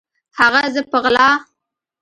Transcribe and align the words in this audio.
هغه 0.39 0.61
زه 0.73 0.81
په 0.91 0.97
غلا 1.03 1.29